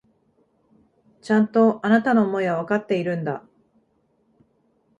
[1.21, 3.43] ちゃんと、あなたの思いはわかっているんだ。